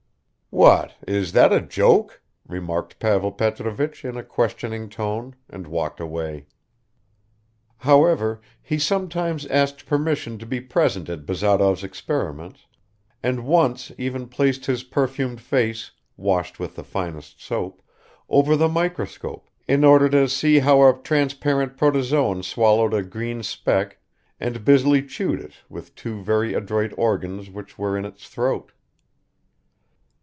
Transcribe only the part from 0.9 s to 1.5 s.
is